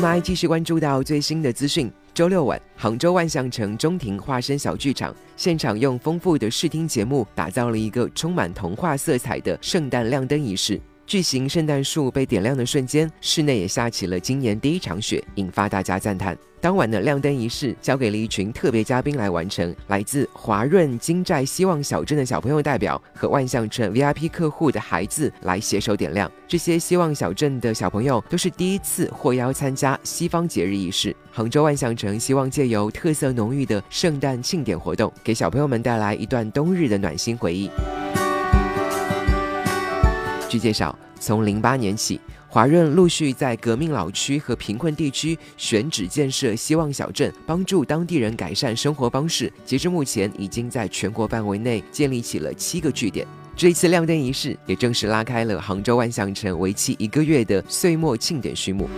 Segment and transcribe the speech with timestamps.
[0.00, 1.90] 们来继续关注到最新的资讯。
[2.14, 10.80] 周六晚，杭州万象城中庭化身小剧场，现场用丰富的视听节目，打造了一个充满童话色彩的圣诞亮灯仪式。
[11.10, 16.38] 巨型圣诞树被点亮的瞬间，室内也下起了今年第一场雪，引发大家赞叹。
[16.60, 26.30] 当晚的亮灯仪式交给了一群特别嘉宾来完成，来自华润金寨希望小镇的小朋友代表和万象城 VIP 客户的孩子来携手点亮。
[26.46, 31.16] 这些希望小镇的小朋友都是第一次获邀参加西方节日仪式。
[31.32, 37.68] 杭州万象城希望借由特色浓郁的圣诞庆典活动，给小朋友们带来一段冬日的暖心回忆。
[40.50, 49.52] 据介绍，从零八年起，华润陆续在革命老区和贫困地区选址建设希望小镇，帮助当地人改善生活方式。
[49.64, 53.24] 截至目前，已经在全国范围内建立起了七个据点。
[53.54, 58.88] 这一次亮灯仪式，也正式拉开了杭州万象城为期一个月的岁末庆典序幕。